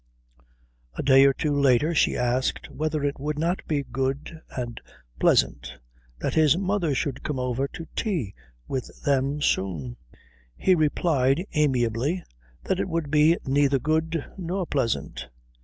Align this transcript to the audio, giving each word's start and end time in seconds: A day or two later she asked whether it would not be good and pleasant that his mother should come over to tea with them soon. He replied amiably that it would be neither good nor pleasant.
A 0.95 1.03
day 1.03 1.25
or 1.25 1.33
two 1.33 1.53
later 1.53 1.93
she 1.93 2.17
asked 2.17 2.71
whether 2.71 3.03
it 3.03 3.19
would 3.19 3.37
not 3.37 3.59
be 3.67 3.83
good 3.83 4.41
and 4.57 4.81
pleasant 5.19 5.75
that 6.17 6.33
his 6.33 6.57
mother 6.57 6.95
should 6.95 7.21
come 7.21 7.37
over 7.37 7.67
to 7.67 7.85
tea 7.95 8.33
with 8.67 9.03
them 9.03 9.43
soon. 9.43 9.97
He 10.57 10.73
replied 10.73 11.45
amiably 11.53 12.23
that 12.63 12.79
it 12.79 12.89
would 12.89 13.11
be 13.11 13.37
neither 13.45 13.77
good 13.77 14.25
nor 14.39 14.65
pleasant. 14.65 15.27